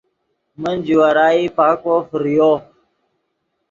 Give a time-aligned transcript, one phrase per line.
[0.61, 2.51] من جوارائی پاکو فریو